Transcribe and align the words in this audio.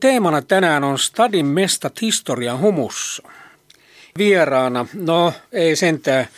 Teemana 0.00 0.42
tänään 0.42 0.84
on 0.84 0.98
Stadin 0.98 1.46
mestat 1.46 2.00
historian 2.00 2.60
humussa. 2.60 3.22
Vieraana, 4.18 4.86
no 4.94 5.32
ei 5.52 5.76
sentään, 5.76 6.28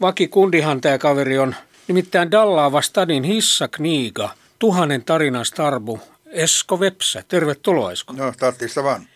vakikundihan 0.00 0.80
tämä 0.80 0.98
kaveri 0.98 1.38
on, 1.38 1.54
nimittäin 1.88 2.30
Dallaava 2.30 2.82
Stadin 2.82 3.24
hissakniiga, 3.24 4.30
tuhannen 4.58 5.04
tarinan 5.04 5.44
starbu, 5.44 6.00
Esko 6.26 6.80
Vepsä. 6.80 7.24
Tervetuloa 7.28 7.92
Esko. 7.92 8.12
No, 8.12 8.32
tarttista 8.38 8.82
vaan. 8.82 9.08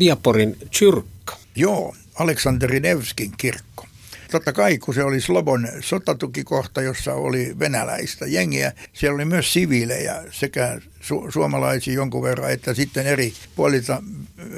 Diaporin 0.00 0.56
kyrkka. 0.78 1.36
Joo, 1.56 1.94
Aleksanteri 2.14 2.80
Nevskin 2.80 3.32
kirkko. 3.36 3.87
Totta 4.30 4.52
kai, 4.52 4.78
kun 4.78 4.94
se 4.94 5.04
oli 5.04 5.20
Slobon 5.20 5.68
sotatukikohta, 5.80 6.82
jossa 6.82 7.14
oli 7.14 7.56
venäläistä 7.58 8.26
jengiä, 8.26 8.72
siellä 8.92 9.14
oli 9.14 9.24
myös 9.24 9.52
siviilejä 9.52 10.24
sekä 10.30 10.80
su- 11.00 11.32
suomalaisia 11.32 11.94
jonkun 11.94 12.22
verran, 12.22 12.52
että 12.52 12.74
sitten 12.74 13.06
eri 13.06 13.32
puolilta 13.56 14.02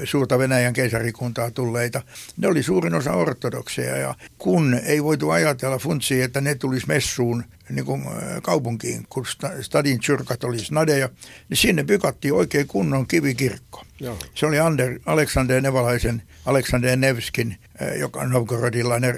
suurta 0.05 0.39
Venäjän 0.39 0.73
keisarikuntaa 0.73 1.51
tulleita. 1.51 2.03
Ne 2.37 2.49
oli 2.49 2.63
suurin 2.63 2.95
osa 2.95 3.13
ortodokseja 3.13 3.97
ja 3.97 4.15
kun 4.39 4.81
ei 4.85 5.05
voitu 5.05 5.31
ajatella 5.31 5.79
funtsia, 5.79 6.25
että 6.25 6.41
ne 6.41 6.55
tulisi 6.55 6.87
messuun 6.87 7.45
niin 7.71 7.85
kuin 7.85 8.05
kaupunkiin, 8.43 9.07
kun 9.09 9.27
stadin 9.61 10.01
chyrkat 10.01 10.45
oli 10.45 10.59
snadeja, 10.59 11.09
niin 11.49 11.57
sinne 11.57 11.85
pykattiin 11.85 12.35
oikein 12.35 12.67
kunnon 12.67 13.07
kivikirkko. 13.07 13.85
Joo. 14.01 14.19
Se 14.35 14.47
oli 14.47 14.59
Ander, 14.59 14.99
Aleksander 15.07 15.61
Nevalaisen, 15.61 16.23
Aleksander 16.47 16.97
Nevskin, 16.97 17.57
joka 17.99 18.21
on 18.21 18.31
Novgorodilainen 18.31 19.15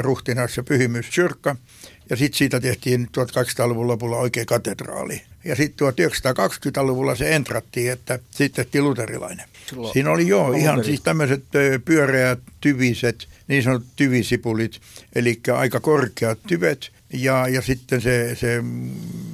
ruhtinas 0.00 0.56
ja 0.56 0.62
pyhimys 0.62 1.10
chyrkka. 1.10 1.56
Ja 2.10 2.16
sitten 2.16 2.38
siitä 2.38 2.60
tehtiin 2.60 3.08
1800-luvun 3.18 3.86
lopulla 3.86 4.16
oikein 4.16 4.46
katedraali. 4.46 5.22
Ja 5.44 5.56
sitten 5.56 5.88
1920-luvulla 5.88 7.14
se 7.14 7.34
entrattiin, 7.34 7.92
että 7.92 8.18
sitten 8.30 8.64
tehtiin 8.64 8.84
luterilainen. 8.84 9.48
Silloin 9.66 9.92
Siinä 9.92 10.10
oli 10.10 10.28
joo, 10.28 10.52
ihan 10.52 10.84
siis 10.84 11.00
tämmöiset 11.00 11.42
pyöreät 11.84 12.38
tyviset, 12.60 13.28
niin 13.48 13.62
sanotut 13.62 13.88
tyvisipulit, 13.96 14.80
eli 15.14 15.40
aika 15.56 15.80
korkeat 15.80 16.38
tyvet, 16.46 16.90
ja, 17.12 17.48
ja 17.48 17.62
sitten 17.62 18.00
se, 18.00 18.34
se 18.34 18.62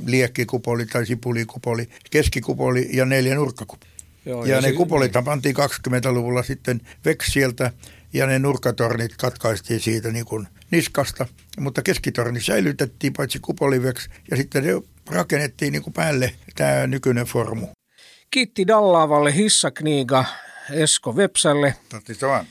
liekkikupoli 0.07 0.87
tai 0.87 1.07
sipulikupoli, 1.07 1.89
keskikupoli 2.11 2.89
ja 2.93 3.05
neljä 3.05 3.34
nurkkakupoli. 3.34 3.91
Joo, 4.27 4.45
ja, 4.45 4.55
ja 4.55 4.61
ne 4.61 4.69
si- 4.69 4.75
kupolit 4.75 5.12
pantiin 5.25 5.55
20-luvulla 5.57 6.43
sitten 6.43 6.81
veksieltä 7.05 7.73
ja 8.12 8.27
ne 8.27 8.39
nurkkatornit 8.39 9.17
katkaistiin 9.17 9.81
siitä 9.81 10.12
niin 10.12 10.25
kuin 10.25 10.49
niskasta, 10.71 11.27
mutta 11.61 11.83
keskitorni 11.83 12.41
säilytettiin 12.41 13.12
paitsi 13.12 13.39
kupoliveksi 13.39 14.09
ja 14.31 14.37
sitten 14.37 14.65
ne 14.65 14.71
rakennettiin 15.11 15.73
niin 15.73 15.83
kuin 15.83 15.95
päälle 15.95 16.33
tämä 16.56 16.87
nykyinen 16.87 17.27
formu. 17.27 17.67
Kiitti 18.31 18.67
Dallaavalle 18.67 19.34
hissakniiga 19.34 20.25
Esko 20.71 21.17
Vepsälle. 21.17 21.75
Tattista 21.89 22.27
vaan. 22.27 22.47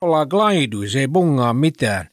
Ollaan 0.00 0.26
glaidu, 0.30 0.88
se 0.88 1.00
ei 1.00 1.08
bungaa 1.08 1.54
mitään. 1.54 2.08